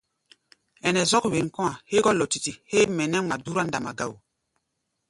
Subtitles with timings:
[0.87, 4.17] Ɛnɛ zɔ́k wen kɔ̧́-a̧ hégɔ́ lɔdidi héé mɛ nɛ́ ŋma dúrá ndamba ga wo.